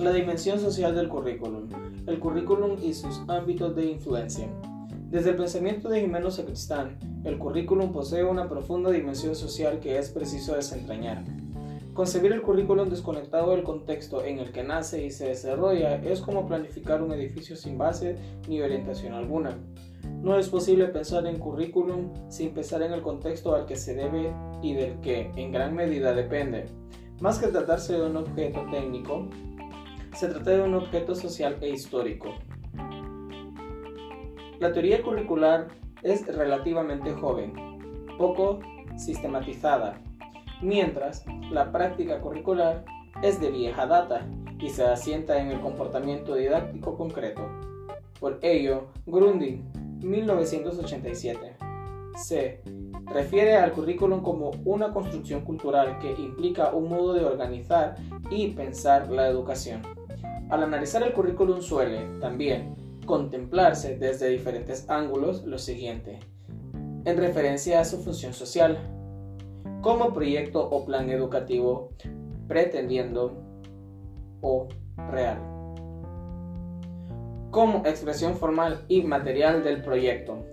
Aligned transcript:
La 0.00 0.12
dimensión 0.12 0.58
social 0.58 0.94
del 0.94 1.10
currículum. 1.10 1.68
El 2.06 2.18
currículum 2.18 2.78
y 2.82 2.94
sus 2.94 3.20
ámbitos 3.28 3.76
de 3.76 3.84
influencia. 3.84 4.48
Desde 5.10 5.30
el 5.30 5.36
pensamiento 5.36 5.90
de 5.90 6.00
Jimeno 6.00 6.30
Sacristán, 6.30 6.98
el 7.22 7.36
currículum 7.36 7.92
posee 7.92 8.24
una 8.24 8.48
profunda 8.48 8.90
dimensión 8.90 9.34
social 9.34 9.78
que 9.78 9.98
es 9.98 10.08
preciso 10.08 10.54
desentrañar. 10.54 11.22
Concebir 11.92 12.32
el 12.32 12.40
currículum 12.40 12.88
desconectado 12.88 13.50
del 13.50 13.62
contexto 13.62 14.24
en 14.24 14.38
el 14.38 14.52
que 14.52 14.62
nace 14.62 15.04
y 15.04 15.10
se 15.10 15.26
desarrolla 15.26 15.96
es 15.96 16.22
como 16.22 16.48
planificar 16.48 17.02
un 17.02 17.12
edificio 17.12 17.54
sin 17.54 17.76
base 17.76 18.16
ni 18.48 18.62
orientación 18.62 19.12
alguna. 19.12 19.58
No 20.22 20.38
es 20.38 20.48
posible 20.48 20.86
pensar 20.86 21.26
en 21.26 21.38
currículum 21.38 22.30
sin 22.30 22.54
pensar 22.54 22.80
en 22.80 22.94
el 22.94 23.02
contexto 23.02 23.54
al 23.54 23.66
que 23.66 23.76
se 23.76 23.92
debe 23.92 24.32
y 24.62 24.72
del 24.72 24.98
que 25.00 25.30
en 25.36 25.52
gran 25.52 25.74
medida 25.74 26.14
depende. 26.14 26.64
Más 27.20 27.38
que 27.38 27.48
tratarse 27.48 27.92
de 27.92 28.06
un 28.06 28.16
objeto 28.16 28.64
técnico, 28.70 29.28
se 30.14 30.28
trata 30.28 30.50
de 30.50 30.62
un 30.62 30.74
objeto 30.74 31.14
social 31.14 31.56
e 31.60 31.70
histórico. 31.70 32.34
La 34.58 34.72
teoría 34.72 35.02
curricular 35.02 35.68
es 36.02 36.26
relativamente 36.26 37.12
joven, 37.12 37.52
poco 38.18 38.60
sistematizada, 38.96 40.00
mientras 40.60 41.24
la 41.50 41.72
práctica 41.72 42.20
curricular 42.20 42.84
es 43.22 43.40
de 43.40 43.50
vieja 43.50 43.86
data 43.86 44.26
y 44.58 44.68
se 44.68 44.84
asienta 44.84 45.40
en 45.40 45.48
el 45.48 45.60
comportamiento 45.60 46.34
didáctico 46.34 46.96
concreto. 46.96 47.48
Por 48.18 48.38
ello, 48.42 48.88
Grundy, 49.06 49.62
1987, 50.02 51.56
se 52.16 52.60
refiere 53.06 53.56
al 53.56 53.72
currículum 53.72 54.22
como 54.22 54.50
una 54.64 54.92
construcción 54.92 55.42
cultural 55.42 55.98
que 55.98 56.12
implica 56.12 56.72
un 56.72 56.88
modo 56.88 57.14
de 57.14 57.24
organizar 57.24 57.96
y 58.30 58.48
pensar 58.48 59.10
la 59.10 59.28
educación. 59.28 59.99
Al 60.50 60.64
analizar 60.64 61.04
el 61.04 61.12
currículum 61.12 61.60
suele, 61.60 62.08
también, 62.18 62.74
contemplarse 63.06 63.96
desde 63.96 64.28
diferentes 64.28 64.90
ángulos 64.90 65.44
lo 65.44 65.58
siguiente, 65.58 66.18
en 67.04 67.16
referencia 67.16 67.78
a 67.78 67.84
su 67.84 68.02
función 68.02 68.32
social, 68.32 68.76
como 69.80 70.12
proyecto 70.12 70.68
o 70.68 70.84
plan 70.84 71.08
educativo 71.08 71.90
pretendiendo 72.48 73.40
o 74.40 74.66
real, 75.08 75.38
como 77.52 77.86
expresión 77.86 78.34
formal 78.34 78.84
y 78.88 79.02
material 79.02 79.62
del 79.62 79.82
proyecto, 79.82 80.46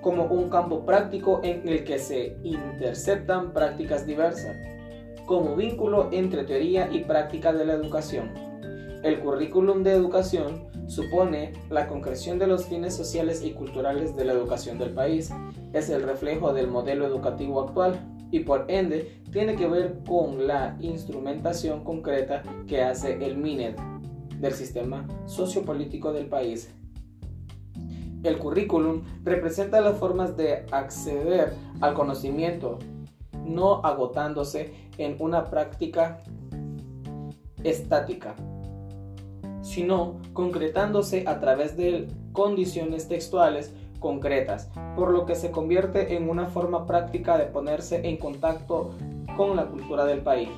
como 0.00 0.24
un 0.24 0.50
campo 0.50 0.84
práctico 0.84 1.40
en 1.44 1.68
el 1.68 1.84
que 1.84 2.00
se 2.00 2.36
interceptan 2.42 3.52
prácticas 3.52 4.04
diversas, 4.06 4.56
como 5.26 5.54
vínculo 5.54 6.08
entre 6.10 6.42
teoría 6.42 6.88
y 6.90 7.04
práctica 7.04 7.52
de 7.52 7.64
la 7.64 7.74
educación. 7.74 8.49
El 9.02 9.20
currículum 9.20 9.82
de 9.82 9.92
educación 9.92 10.66
supone 10.86 11.54
la 11.70 11.88
concreción 11.88 12.38
de 12.38 12.46
los 12.46 12.66
fines 12.66 12.94
sociales 12.94 13.42
y 13.42 13.52
culturales 13.52 14.14
de 14.14 14.26
la 14.26 14.34
educación 14.34 14.78
del 14.78 14.90
país, 14.90 15.30
es 15.72 15.88
el 15.88 16.02
reflejo 16.02 16.52
del 16.52 16.68
modelo 16.68 17.06
educativo 17.06 17.62
actual 17.62 17.98
y 18.30 18.40
por 18.40 18.66
ende 18.68 19.22
tiene 19.32 19.56
que 19.56 19.66
ver 19.66 20.00
con 20.06 20.46
la 20.46 20.76
instrumentación 20.80 21.82
concreta 21.82 22.42
que 22.66 22.82
hace 22.82 23.24
el 23.24 23.38
MINED 23.38 23.76
del 24.38 24.52
sistema 24.52 25.06
sociopolítico 25.24 26.12
del 26.12 26.26
país. 26.26 26.70
El 28.22 28.38
currículum 28.38 29.02
representa 29.24 29.80
las 29.80 29.96
formas 29.96 30.36
de 30.36 30.66
acceder 30.72 31.54
al 31.80 31.94
conocimiento, 31.94 32.78
no 33.46 33.76
agotándose 33.82 34.74
en 34.98 35.16
una 35.20 35.46
práctica 35.46 36.18
estática 37.64 38.36
sino 39.70 40.16
concretándose 40.32 41.22
a 41.28 41.38
través 41.38 41.76
de 41.76 42.08
condiciones 42.32 43.06
textuales 43.06 43.72
concretas, 44.00 44.68
por 44.96 45.12
lo 45.12 45.26
que 45.26 45.36
se 45.36 45.52
convierte 45.52 46.16
en 46.16 46.28
una 46.28 46.46
forma 46.46 46.88
práctica 46.88 47.38
de 47.38 47.44
ponerse 47.44 48.08
en 48.08 48.16
contacto 48.16 48.90
con 49.36 49.54
la 49.54 49.66
cultura 49.66 50.04
del 50.06 50.22
país. 50.22 50.48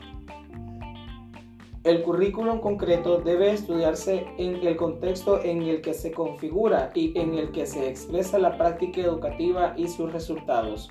El 1.84 2.03
currículum 2.03 2.61
concreto 2.61 3.19
debe 3.19 3.51
estudiarse 3.51 4.25
en 4.39 4.67
el 4.67 4.77
contexto 4.77 5.43
en 5.43 5.62
el 5.62 5.83
que 5.83 5.93
se 5.93 6.12
configura 6.12 6.91
y 6.95 7.19
en 7.19 7.34
el 7.34 7.51
que 7.51 7.67
se 7.67 7.91
expresa 7.91 8.39
la 8.39 8.56
práctica 8.56 9.03
educativa 9.03 9.75
y 9.77 9.89
sus 9.89 10.11
resultados. 10.11 10.89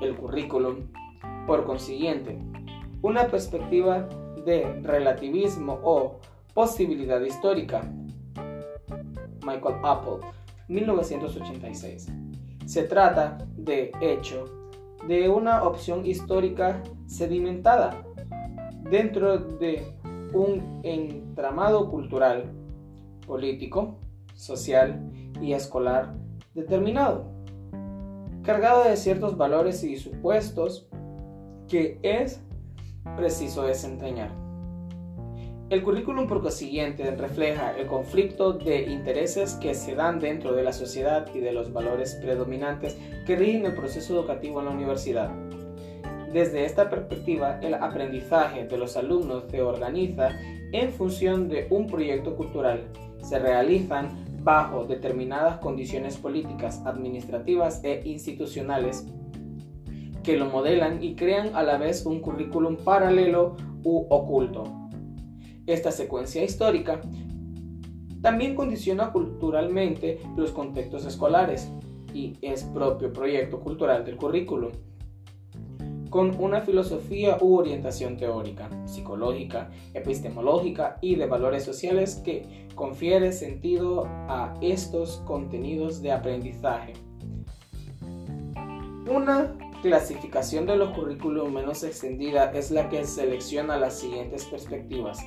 El 0.00 0.16
currículum, 0.16 0.76
por 1.46 1.64
consiguiente, 1.64 2.38
una 3.02 3.26
perspectiva 3.26 4.08
de 4.46 4.80
relativismo 4.82 5.80
o 5.82 6.20
Posibilidad 6.54 7.20
histórica. 7.20 7.82
Michael 9.44 9.74
Apple, 9.82 10.20
1986. 10.68 12.08
Se 12.64 12.84
trata, 12.84 13.38
de 13.56 13.90
hecho, 14.00 14.44
de 15.08 15.28
una 15.28 15.64
opción 15.64 16.06
histórica 16.06 16.80
sedimentada 17.06 18.04
dentro 18.88 19.36
de 19.36 19.84
un 20.32 20.80
entramado 20.84 21.90
cultural, 21.90 22.52
político, 23.26 23.98
social 24.34 25.10
y 25.40 25.54
escolar 25.54 26.14
determinado, 26.54 27.32
cargado 28.44 28.84
de 28.84 28.96
ciertos 28.96 29.36
valores 29.36 29.82
y 29.82 29.96
supuestos 29.96 30.88
que 31.68 31.98
es 32.02 32.40
preciso 33.16 33.64
desentrañar. 33.64 34.43
El 35.74 35.82
currículum 35.82 36.28
por 36.28 36.40
consiguiente 36.40 37.10
refleja 37.16 37.76
el 37.76 37.88
conflicto 37.88 38.52
de 38.52 38.82
intereses 38.82 39.54
que 39.54 39.74
se 39.74 39.96
dan 39.96 40.20
dentro 40.20 40.52
de 40.52 40.62
la 40.62 40.72
sociedad 40.72 41.26
y 41.34 41.40
de 41.40 41.50
los 41.50 41.72
valores 41.72 42.14
predominantes 42.22 42.96
que 43.26 43.34
rigen 43.34 43.66
el 43.66 43.74
proceso 43.74 44.14
educativo 44.14 44.60
en 44.60 44.66
la 44.66 44.70
universidad. 44.70 45.32
Desde 46.32 46.64
esta 46.64 46.88
perspectiva, 46.88 47.58
el 47.60 47.74
aprendizaje 47.74 48.68
de 48.68 48.78
los 48.78 48.96
alumnos 48.96 49.46
se 49.50 49.62
organiza 49.62 50.38
en 50.70 50.92
función 50.92 51.48
de 51.48 51.66
un 51.70 51.88
proyecto 51.88 52.36
cultural. 52.36 52.84
Se 53.20 53.40
realizan 53.40 54.44
bajo 54.44 54.84
determinadas 54.84 55.58
condiciones 55.58 56.16
políticas, 56.18 56.82
administrativas 56.86 57.82
e 57.82 58.00
institucionales 58.04 59.08
que 60.22 60.36
lo 60.36 60.46
modelan 60.46 61.02
y 61.02 61.16
crean 61.16 61.56
a 61.56 61.64
la 61.64 61.78
vez 61.78 62.06
un 62.06 62.20
currículum 62.20 62.76
paralelo 62.76 63.56
u 63.82 64.06
oculto 64.08 64.83
esta 65.66 65.90
secuencia 65.90 66.42
histórica 66.44 67.00
también 68.24 68.54
condiciona 68.54 69.12
culturalmente 69.12 70.18
los 70.36 70.50
contextos 70.50 71.04
escolares 71.04 71.70
y 72.14 72.32
es 72.40 72.64
propio 72.64 73.12
proyecto 73.12 73.60
cultural 73.60 74.04
del 74.04 74.16
currículum, 74.16 74.72
con 76.08 76.34
una 76.40 76.62
filosofía 76.62 77.36
u 77.40 77.56
orientación 77.56 78.16
teórica, 78.16 78.70
psicológica, 78.86 79.70
epistemológica 79.92 80.96
y 81.02 81.16
de 81.16 81.26
valores 81.26 81.64
sociales 81.64 82.22
que 82.24 82.66
confiere 82.74 83.32
sentido 83.32 84.06
a 84.06 84.54
estos 84.62 85.18
contenidos 85.26 86.00
de 86.00 86.12
aprendizaje. 86.12 86.94
Una 89.06 89.54
clasificación 89.82 90.64
de 90.64 90.76
los 90.76 90.96
currículum 90.96 91.52
menos 91.52 91.84
extendida 91.84 92.52
es 92.52 92.70
la 92.70 92.88
que 92.88 93.04
selecciona 93.04 93.76
las 93.76 93.98
siguientes 93.98 94.46
perspectivas. 94.46 95.18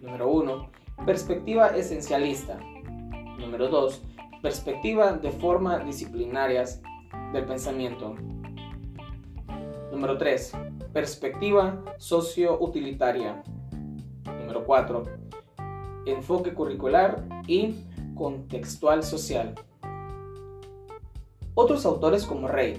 Número 0.00 0.32
1. 0.32 0.70
Perspectiva 1.04 1.68
esencialista. 1.76 2.58
Número 3.38 3.68
2. 3.68 4.02
Perspectiva 4.40 5.12
de 5.12 5.30
forma 5.30 5.78
disciplinarias 5.80 6.80
del 7.34 7.44
pensamiento. 7.44 8.14
Número 9.92 10.16
3. 10.16 10.52
Perspectiva 10.94 11.84
socio-utilitaria. 11.98 13.42
Número 14.40 14.64
4. 14.64 15.02
Enfoque 16.06 16.54
curricular 16.54 17.22
y 17.46 17.74
contextual 18.14 19.02
social. 19.02 19.54
Otros 21.54 21.84
autores 21.84 22.24
como 22.24 22.48
Reid, 22.48 22.78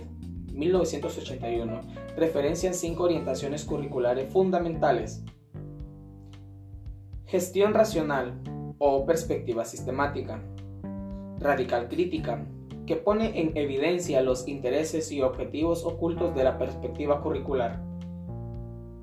1981, 0.52 1.82
referencian 2.18 2.74
cinco 2.74 3.04
orientaciones 3.04 3.64
curriculares 3.64 4.34
fundamentales 4.34 5.24
Gestión 7.32 7.74
racional 7.74 8.42
o 8.78 9.06
perspectiva 9.06 9.64
sistemática. 9.64 10.42
Radical 11.40 11.88
crítica, 11.88 12.46
que 12.86 12.98
pone 12.98 13.40
en 13.40 13.56
evidencia 13.56 14.22
los 14.22 14.50
intereses 14.50 15.14
y 15.14 15.22
objetivos 15.22 15.86
ocultos 15.86 16.36
de 16.36 16.44
la 16.44 16.58
perspectiva 16.58 17.22
curricular. 17.22 17.80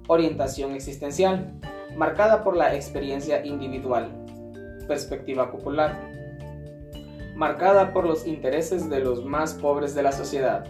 Orientación 0.08 0.72
existencial, 0.72 1.58
marcada 1.96 2.44
por 2.44 2.54
la 2.54 2.74
experiencia 2.74 3.46
individual. 3.46 4.10
Perspectiva 4.86 5.50
popular, 5.50 5.98
marcada 7.34 7.94
por 7.94 8.04
los 8.04 8.26
intereses 8.26 8.90
de 8.90 9.00
los 9.00 9.24
más 9.24 9.54
pobres 9.54 9.94
de 9.94 10.02
la 10.02 10.12
sociedad. 10.12 10.66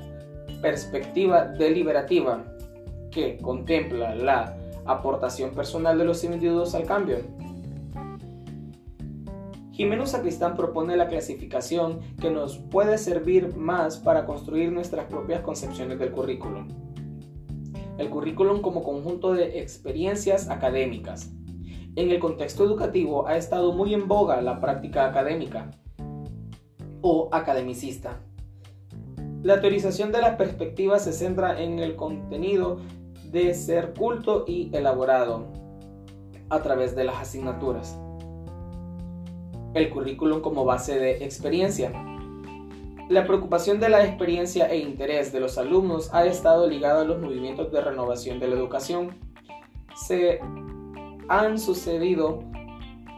Perspectiva 0.63 1.47
deliberativa, 1.47 2.45
que 3.11 3.37
contempla 3.39 4.15
la 4.15 4.57
aportación 4.87 5.57
personal 5.57 5.99
de 5.99 6.05
los 6.05 6.23
individuos 6.23 6.77
al 6.77 6.85
cambio 6.85 7.19
Jimeno 9.79 10.07
Sacristán 10.07 10.57
propone 10.57 10.97
la 10.97 11.07
clasificación 11.07 12.01
que 12.21 12.33
nos 12.33 12.59
puede 12.59 12.99
servir 12.99 13.57
más 13.57 13.97
para 13.97 14.27
construir 14.27 14.73
nuestras 14.73 15.07
propias 15.07 15.43
concepciones 15.43 16.01
del 16.01 16.11
currículum. 16.11 16.67
El 17.97 18.11
currículum 18.11 18.61
como 18.61 18.83
conjunto 18.83 19.33
de 19.33 19.61
experiencias 19.61 20.51
académicas. 20.51 21.31
En 21.95 22.11
el 22.11 22.19
contexto 22.19 22.65
educativo 22.65 23.29
ha 23.29 23.37
estado 23.37 23.73
muy 23.73 23.95
en 23.95 24.09
boga 24.09 24.43
la 24.43 24.61
práctica 24.61 25.07
académica 25.07 25.71
o 27.01 27.29
academicista. 27.31 28.21
La 29.45 29.61
teorización 29.61 30.11
de 30.11 30.21
la 30.21 30.37
perspectiva 30.37 30.99
se 30.99 31.13
centra 31.13 31.63
en 31.63 31.79
el 31.79 31.95
contenido 31.95 32.81
de 33.31 33.55
ser 33.55 33.95
culto 33.95 34.45
y 34.45 34.75
elaborado 34.77 35.53
a 36.51 36.63
través 36.63 36.97
de 36.97 37.05
las 37.05 37.19
asignaturas. 37.19 37.97
El 39.75 39.91
currículum 39.91 40.41
como 40.41 40.65
base 40.65 40.99
de 40.99 41.25
experiencia. 41.25 41.93
La 43.09 43.27
preocupación 43.27 43.81
de 43.81 43.89
la 43.89 44.05
experiencia 44.05 44.67
e 44.71 44.79
interés 44.79 45.33
de 45.33 45.41
los 45.41 45.57
alumnos 45.57 46.13
ha 46.13 46.27
estado 46.27 46.69
ligada 46.69 47.03
a 47.03 47.05
los 47.05 47.21
movimientos 47.21 47.73
de 47.73 47.81
renovación 47.81 48.39
de 48.39 48.49
la 48.49 48.57
educación. 48.57 49.17
Se 49.95 50.41
han 51.29 51.59
sucedido 51.59 52.45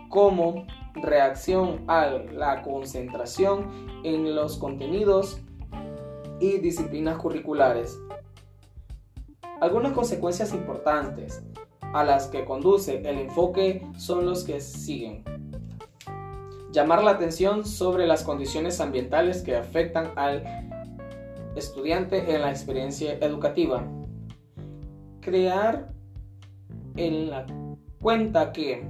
como 0.09 0.67
reacción 0.95 1.85
a 1.89 2.07
la 2.07 2.63
concentración 2.63 3.89
en 4.05 4.35
los 4.35 4.59
contenidos 4.59 5.41
y 6.41 6.59
disciplinas 6.59 7.19
curriculares. 7.19 7.99
Algunas 9.61 9.93
consecuencias 9.93 10.55
importantes 10.55 11.43
a 11.93 12.05
las 12.05 12.29
que 12.29 12.45
conduce 12.45 12.99
el 12.99 13.19
enfoque 13.19 13.87
son 13.99 14.25
los 14.25 14.45
que 14.45 14.61
siguen. 14.61 15.25
Llamar 16.73 17.03
la 17.03 17.13
atención 17.13 17.65
sobre 17.65 18.07
las 18.07 18.23
condiciones 18.23 18.81
ambientales 18.81 19.43
que 19.43 19.57
afectan 19.57 20.13
al 20.17 20.45
estudiante 21.57 22.33
en 22.35 22.43
la 22.43 22.51
experiencia 22.51 23.15
educativa. 23.15 23.85
Crear 25.21 25.93
en 26.97 27.31
la 27.31 27.47
cuenta 28.01 28.53
que 28.53 28.85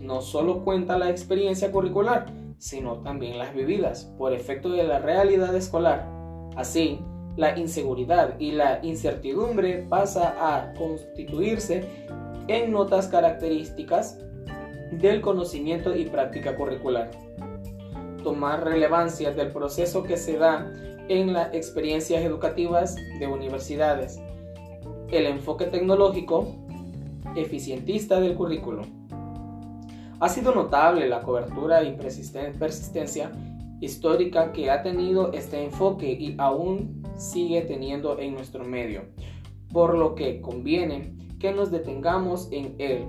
no 0.00 0.20
solo 0.20 0.64
cuenta 0.64 0.98
la 0.98 1.10
experiencia 1.10 1.72
curricular, 1.72 2.26
sino 2.58 2.98
también 2.98 3.38
las 3.38 3.54
vividas 3.54 4.12
por 4.18 4.32
efecto 4.32 4.68
de 4.68 4.84
la 4.84 4.98
realidad 4.98 5.54
escolar. 5.56 6.08
Así, 6.56 7.00
la 7.36 7.58
inseguridad 7.58 8.38
y 8.38 8.52
la 8.52 8.80
incertidumbre 8.82 9.86
pasa 9.88 10.36
a 10.38 10.74
constituirse 10.74 12.06
en 12.48 12.70
notas 12.70 13.08
características 13.08 14.18
del 14.98 15.20
conocimiento 15.20 15.94
y 15.96 16.06
práctica 16.06 16.56
curricular. 16.56 17.10
Tomar 18.22 18.64
relevancia 18.64 19.32
del 19.32 19.52
proceso 19.52 20.02
que 20.02 20.16
se 20.16 20.38
da 20.38 20.72
en 21.08 21.32
las 21.32 21.52
experiencias 21.54 22.22
educativas 22.24 22.96
de 23.18 23.26
universidades. 23.26 24.20
El 25.10 25.26
enfoque 25.26 25.66
tecnológico 25.66 26.48
eficientista 27.36 28.20
del 28.20 28.34
currículo. 28.34 28.82
Ha 30.20 30.28
sido 30.28 30.54
notable 30.54 31.08
la 31.08 31.20
cobertura 31.20 31.82
y 31.82 31.96
persistencia 31.96 33.32
histórica 33.80 34.52
que 34.52 34.70
ha 34.70 34.82
tenido 34.82 35.32
este 35.32 35.62
enfoque 35.62 36.10
y 36.12 36.34
aún 36.38 37.02
sigue 37.16 37.62
teniendo 37.62 38.18
en 38.18 38.34
nuestro 38.34 38.64
medio, 38.64 39.02
por 39.72 39.96
lo 39.96 40.14
que 40.14 40.40
conviene 40.40 41.14
que 41.38 41.52
nos 41.52 41.70
detengamos 41.70 42.48
en 42.52 42.74
él. 42.78 43.04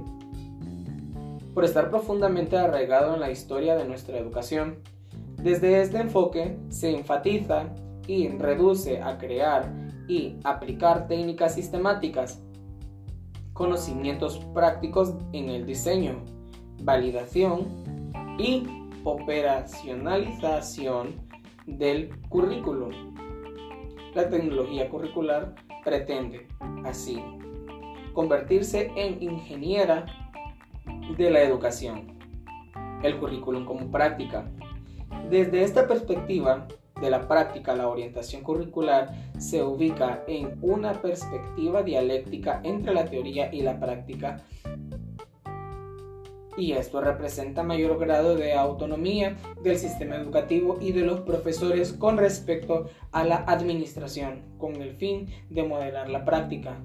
Por 1.56 1.64
estar 1.64 1.90
profundamente 1.90 2.58
arraigado 2.58 3.14
en 3.14 3.22
la 3.22 3.32
historia 3.32 3.78
de 3.78 3.86
nuestra 3.86 4.18
educación, 4.18 4.80
desde 5.42 5.82
este 5.82 6.00
enfoque 6.00 6.58
se 6.68 6.94
enfatiza 6.94 7.74
y 8.08 8.28
reduce 8.28 9.02
a 9.02 9.18
crear 9.18 9.74
y 10.06 10.36
aplicar 10.44 11.08
técnicas 11.08 11.56
sistemáticas, 11.56 12.44
conocimientos 13.54 14.40
prácticos 14.54 15.14
en 15.32 15.48
el 15.48 15.66
diseño, 15.66 16.26
validación 16.84 17.68
y 18.38 18.68
operacionalización 19.06 21.16
del 21.68 22.10
currículum. 22.28 23.16
La 24.14 24.28
tecnología 24.28 24.90
curricular 24.90 25.56
pretende, 25.86 26.50
así, 26.84 27.24
convertirse 28.14 28.92
en 28.98 29.24
ingeniera 29.24 30.06
de 31.18 31.30
la 31.30 31.42
educación. 31.42 32.18
El 33.04 33.18
currículum 33.18 33.66
como 33.66 33.92
práctica. 33.92 34.50
Desde 35.30 35.64
esta 35.64 35.88
perspectiva 35.88 36.68
de 37.00 37.10
la 37.10 37.28
práctica, 37.28 37.76
la 37.76 37.88
orientación 37.88 38.42
curricular 38.42 39.14
se 39.38 39.64
ubica 39.64 40.24
en 40.28 40.58
una 40.62 40.94
perspectiva 41.02 41.84
dialéctica 41.84 42.62
entre 42.64 42.94
la 42.94 43.06
teoría 43.06 43.54
y 43.54 43.62
la 43.62 43.80
práctica 43.80 44.44
y 46.58 46.74
esto 46.74 47.02
representa 47.02 47.64
mayor 47.64 47.98
grado 48.00 48.36
de 48.36 48.54
autonomía 48.54 49.38
del 49.62 49.78
sistema 49.78 50.16
educativo 50.16 50.78
y 50.80 50.92
de 50.92 51.02
los 51.02 51.22
profesores 51.22 51.94
con 51.94 52.18
respecto 52.18 52.90
a 53.12 53.24
la 53.24 53.38
administración, 53.48 54.44
con 54.58 54.76
el 54.82 54.96
fin 54.96 55.28
de 55.50 55.64
modelar 55.64 56.10
la 56.10 56.24
práctica. 56.24 56.78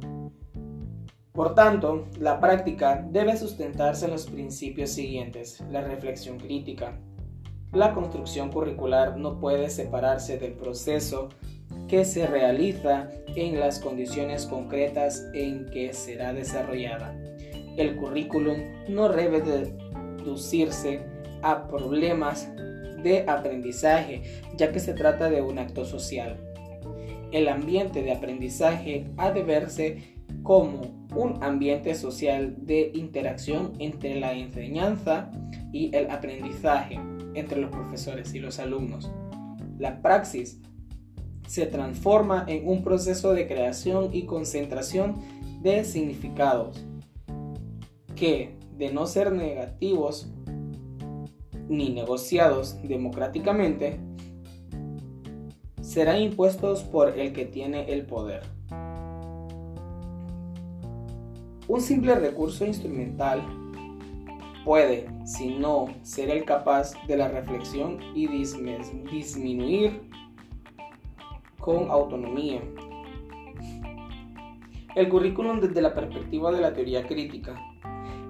Por 1.41 1.55
tanto, 1.55 2.05
la 2.19 2.39
práctica 2.39 3.03
debe 3.11 3.35
sustentarse 3.35 4.05
en 4.05 4.11
los 4.11 4.27
principios 4.27 4.91
siguientes, 4.91 5.65
la 5.71 5.81
reflexión 5.81 6.39
crítica. 6.39 6.99
La 7.73 7.95
construcción 7.95 8.53
curricular 8.53 9.17
no 9.17 9.41
puede 9.41 9.71
separarse 9.71 10.37
del 10.37 10.53
proceso 10.53 11.31
que 11.89 12.05
se 12.05 12.27
realiza 12.27 13.09
en 13.37 13.59
las 13.59 13.79
condiciones 13.79 14.45
concretas 14.45 15.25
en 15.33 15.65
que 15.71 15.95
será 15.95 16.35
desarrollada 16.35 17.17
el 17.81 17.97
currículum 17.97 18.59
no 18.89 19.09
debe 19.09 19.41
reducirse 19.41 21.01
a 21.43 21.67
problemas 21.67 22.51
de 23.03 23.25
aprendizaje, 23.27 24.43
ya 24.57 24.71
que 24.73 24.81
se 24.81 24.93
trata 24.93 25.31
de 25.31 25.41
un 25.41 25.59
acto 25.59 25.87
social. 25.87 26.37
El 27.33 27.49
ambiente 27.49 28.03
de 28.03 28.13
aprendizaje 28.13 29.07
ha 29.17 29.31
de 29.31 29.43
verse 29.43 30.20
como 30.43 31.07
un 31.15 31.43
ambiente 31.43 31.95
social 31.95 32.55
de 32.59 32.93
interacción 32.95 33.73
entre 33.79 34.19
la 34.19 34.33
enseñanza 34.33 35.31
y 35.73 35.95
el 35.95 36.11
aprendizaje 36.11 37.01
entre 37.35 37.61
los 37.61 37.71
profesores 37.71 38.35
y 38.35 38.39
los 38.39 38.59
alumnos. 38.59 39.11
La 39.79 40.03
praxis 40.03 40.61
se 41.47 41.67
transforma 41.67 42.45
en 42.47 42.69
un 42.69 42.85
proceso 42.85 43.33
de 43.33 43.47
creación 43.47 44.11
y 44.13 44.25
concentración 44.25 45.17
de 45.63 45.85
significados 45.85 46.85
que, 48.15 48.57
de 48.77 48.93
no 48.93 49.07
ser 49.07 49.33
negativos 49.33 50.31
ni 51.69 51.91
negociados 51.91 52.81
democráticamente, 52.83 53.99
serán 55.81 56.21
impuestos 56.21 56.83
por 56.85 57.19
el 57.19 57.33
que 57.33 57.47
tiene 57.47 57.93
el 57.93 58.07
poder. 58.07 58.60
Un 61.71 61.81
simple 61.81 62.17
recurso 62.17 62.67
instrumental 62.67 63.41
puede, 64.65 65.09
si 65.25 65.55
no, 65.55 65.87
ser 66.03 66.29
el 66.29 66.45
capaz 66.45 66.95
de 67.07 67.17
la 67.17 67.29
reflexión 67.29 68.01
y 68.13 68.27
disminuir 68.27 70.03
con 71.61 71.89
autonomía. 71.89 72.61
El 74.97 75.09
currículum 75.09 75.61
desde 75.61 75.81
la 75.81 75.95
perspectiva 75.95 76.51
de 76.51 76.61
la 76.61 76.73
teoría 76.73 77.07
crítica 77.07 77.55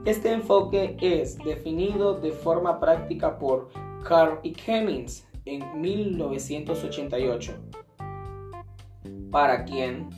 este 0.04 0.32
enfoque 0.34 0.98
es 1.00 1.38
definido 1.38 2.20
de 2.20 2.32
forma 2.32 2.78
práctica 2.78 3.38
por 3.38 3.70
Carl 4.06 4.38
E. 4.42 4.52
Hemmings 4.66 5.26
en 5.46 5.80
1988, 5.80 7.54
para 9.30 9.64
quien 9.64 10.10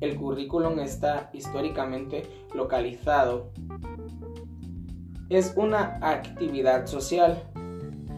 el 0.00 0.16
currículum 0.16 0.78
está 0.80 1.30
históricamente 1.32 2.24
localizado. 2.54 3.50
Es 5.28 5.54
una 5.56 5.98
actividad 6.00 6.86
social, 6.86 7.42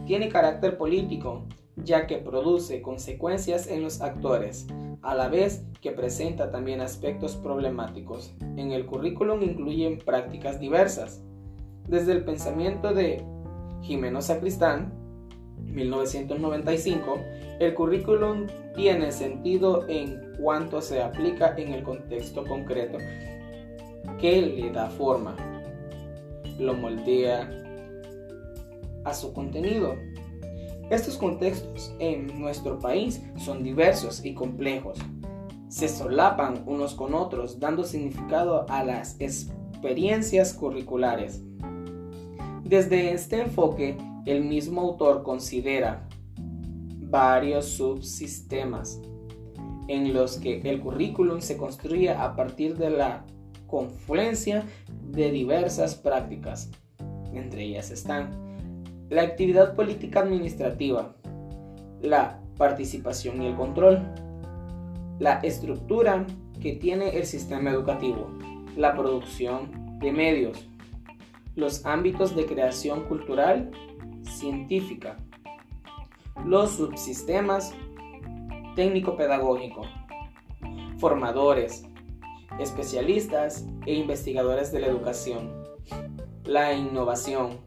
tiene 0.05 0.29
carácter 0.29 0.77
político, 0.77 1.45
ya 1.75 2.07
que 2.07 2.17
produce 2.17 2.81
consecuencias 2.81 3.67
en 3.67 3.83
los 3.83 4.01
actores, 4.01 4.67
a 5.01 5.15
la 5.15 5.27
vez 5.27 5.65
que 5.81 5.91
presenta 5.91 6.49
también 6.49 6.81
aspectos 6.81 7.35
problemáticos. 7.35 8.33
En 8.39 8.71
el 8.71 8.85
currículum 8.85 9.43
incluyen 9.43 9.99
prácticas 9.99 10.59
diversas, 10.59 11.21
desde 11.87 12.13
el 12.13 12.23
pensamiento 12.23 12.93
de 12.93 13.23
Jimeno 13.81 14.21
Sacristán, 14.21 15.02
1995, 15.73 17.19
el 17.59 17.73
currículum 17.73 18.47
tiene 18.75 19.11
sentido 19.11 19.85
en 19.87 20.33
cuanto 20.39 20.81
se 20.81 21.01
aplica 21.01 21.55
en 21.57 21.73
el 21.73 21.83
contexto 21.83 22.45
concreto 22.45 22.97
que 24.19 24.41
le 24.41 24.71
da 24.71 24.89
forma, 24.89 25.35
lo 26.59 26.73
moldea 26.73 27.49
a 29.03 29.13
su 29.13 29.33
contenido. 29.33 29.95
Estos 30.89 31.17
contextos 31.17 31.93
en 31.99 32.39
nuestro 32.39 32.79
país 32.79 33.21
son 33.37 33.63
diversos 33.63 34.23
y 34.23 34.33
complejos. 34.33 34.99
Se 35.69 35.89
solapan 35.89 36.63
unos 36.67 36.93
con 36.93 37.15
otros, 37.15 37.59
dando 37.59 37.83
significado 37.83 38.65
a 38.69 38.83
las 38.83 39.19
experiencias 39.19 40.53
curriculares. 40.53 41.41
Desde 42.63 43.11
este 43.11 43.41
enfoque, 43.41 43.97
el 44.25 44.43
mismo 44.43 44.81
autor 44.81 45.23
considera 45.23 46.07
varios 47.09 47.65
subsistemas 47.65 49.01
en 49.87 50.13
los 50.13 50.37
que 50.37 50.61
el 50.61 50.79
currículum 50.79 51.41
se 51.41 51.57
construye 51.57 52.09
a 52.09 52.35
partir 52.35 52.77
de 52.77 52.89
la 52.89 53.25
confluencia 53.67 54.63
de 55.11 55.31
diversas 55.31 55.95
prácticas. 55.95 56.71
Entre 57.33 57.63
ellas 57.63 57.91
están 57.91 58.31
la 59.09 59.23
actividad 59.23 59.75
política 59.75 60.21
administrativa, 60.21 61.15
la 62.01 62.39
participación 62.57 63.41
y 63.41 63.47
el 63.47 63.55
control, 63.55 64.01
la 65.19 65.39
estructura 65.39 66.25
que 66.61 66.73
tiene 66.73 67.17
el 67.17 67.25
sistema 67.25 67.71
educativo, 67.71 68.29
la 68.75 68.95
producción 68.95 69.99
de 69.99 70.11
medios, 70.11 70.67
los 71.55 71.85
ámbitos 71.85 72.35
de 72.35 72.45
creación 72.45 73.03
cultural, 73.03 73.69
científica, 74.23 75.17
los 76.45 76.71
subsistemas 76.71 77.73
técnico-pedagógico, 78.75 79.83
formadores, 80.97 81.83
especialistas 82.59 83.65
e 83.85 83.93
investigadores 83.93 84.71
de 84.71 84.79
la 84.79 84.87
educación, 84.87 85.63
la 86.45 86.73
innovación, 86.73 87.59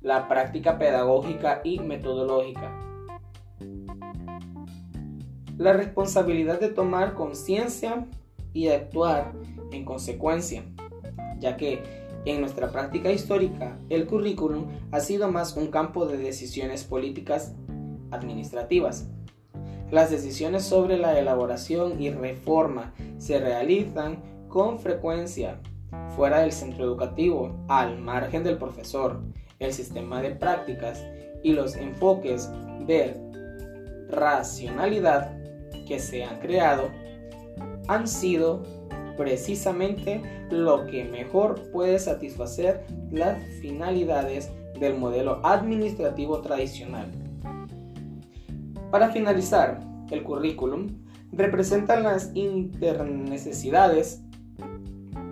la 0.00 0.28
práctica 0.28 0.78
pedagógica 0.78 1.60
y 1.64 1.78
metodológica, 1.80 2.78
la 5.58 5.72
responsabilidad 5.72 6.60
de 6.60 6.68
tomar 6.68 7.14
conciencia 7.14 8.06
y 8.52 8.66
de 8.66 8.74
actuar 8.74 9.32
en 9.70 9.84
consecuencia, 9.84 10.64
ya 11.38 11.56
que 11.56 12.01
en 12.24 12.40
nuestra 12.40 12.70
práctica 12.70 13.10
histórica 13.10 13.78
el 13.88 14.06
currículum 14.06 14.66
ha 14.90 15.00
sido 15.00 15.30
más 15.30 15.56
un 15.56 15.68
campo 15.68 16.06
de 16.06 16.18
decisiones 16.18 16.84
políticas 16.84 17.54
administrativas 18.10 19.08
las 19.92 20.10
decisiones 20.10 20.64
sobre 20.64 20.96
la 20.96 21.18
elaboración 21.18 22.00
y 22.00 22.10
reforma 22.10 22.94
se 23.18 23.38
realizan 23.38 24.22
con 24.48 24.78
frecuencia 24.78 25.60
fuera 26.16 26.40
del 26.40 26.50
centro 26.50 26.84
educativo, 26.84 27.62
al 27.68 27.98
margen 27.98 28.42
del 28.42 28.56
profesor. 28.56 29.20
El 29.58 29.74
sistema 29.74 30.22
de 30.22 30.30
prácticas 30.30 31.04
y 31.42 31.52
los 31.52 31.76
enfoques 31.76 32.50
de 32.86 33.14
racionalidad 34.08 35.36
que 35.86 35.98
se 35.98 36.24
han 36.24 36.40
creado 36.40 36.88
han 37.86 38.08
sido 38.08 38.62
precisamente 39.16 40.22
lo 40.50 40.86
que 40.86 41.04
mejor 41.04 41.70
puede 41.70 41.98
satisfacer 41.98 42.84
las 43.10 43.42
finalidades 43.60 44.50
del 44.78 44.98
modelo 44.98 45.40
administrativo 45.44 46.40
tradicional. 46.40 47.10
Para 48.90 49.10
finalizar, 49.10 49.80
el 50.10 50.22
currículum 50.22 50.88
representa 51.32 51.98
las 51.98 52.30
internecesidades 52.34 54.22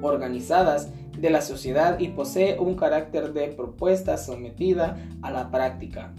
organizadas 0.02 0.90
de 1.18 1.30
la 1.30 1.42
sociedad 1.42 1.98
y 1.98 2.08
posee 2.08 2.58
un 2.58 2.74
carácter 2.74 3.32
de 3.32 3.48
propuesta 3.48 4.16
sometida 4.16 4.96
a 5.20 5.30
la 5.30 5.50
práctica. 5.50 6.14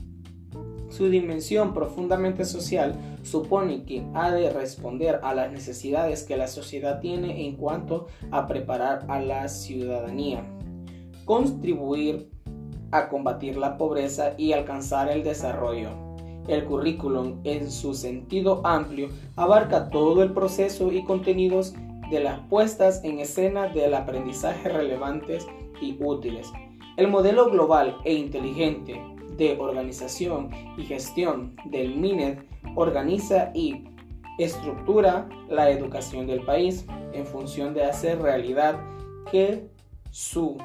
Su 0.91 1.09
dimensión 1.09 1.73
profundamente 1.73 2.45
social 2.45 2.93
supone 3.23 3.83
que 3.83 4.05
ha 4.13 4.29
de 4.31 4.51
responder 4.51 5.19
a 5.23 5.33
las 5.33 5.51
necesidades 5.51 6.23
que 6.23 6.37
la 6.37 6.47
sociedad 6.47 6.99
tiene 6.99 7.47
en 7.47 7.55
cuanto 7.55 8.05
a 8.29 8.45
preparar 8.45 9.05
a 9.07 9.19
la 9.19 9.47
ciudadanía, 9.47 10.45
contribuir 11.25 12.29
a 12.91 13.09
combatir 13.09 13.57
la 13.57 13.77
pobreza 13.77 14.35
y 14.37 14.51
alcanzar 14.51 15.09
el 15.09 15.23
desarrollo 15.23 16.11
el 16.47 16.65
currículum 16.65 17.39
en 17.43 17.71
su 17.71 17.93
sentido 17.93 18.61
amplio 18.65 19.09
abarca 19.35 19.89
todo 19.89 20.23
el 20.23 20.33
proceso 20.33 20.91
y 20.91 21.03
contenidos 21.03 21.73
de 22.09 22.19
las 22.19 22.39
puestas 22.47 23.03
en 23.03 23.19
escena 23.19 23.67
del 23.67 23.93
aprendizaje 23.93 24.67
relevantes 24.67 25.47
y 25.81 25.97
útiles. 26.03 26.51
El 26.97 27.07
modelo 27.07 27.49
global 27.49 27.97
e 28.03 28.13
inteligente 28.13 29.01
de 29.41 29.57
organización 29.57 30.51
y 30.77 30.83
gestión 30.83 31.55
del 31.65 31.95
MINED 31.95 32.37
organiza 32.75 33.49
y 33.55 33.85
estructura 34.37 35.27
la 35.49 35.71
educación 35.71 36.27
del 36.27 36.41
país 36.41 36.85
en 37.11 37.25
función 37.25 37.73
de 37.73 37.83
hacer 37.83 38.21
realidad 38.21 38.79
que 39.31 39.67
su 40.11 40.59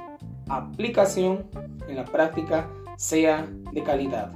aplicación 0.50 1.47
en 1.88 1.97
la 1.97 2.04
práctica 2.04 2.71
sea 2.99 3.49
de 3.73 3.83
calidad. 3.83 4.30